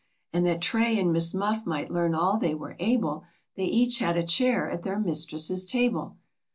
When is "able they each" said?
2.79-3.99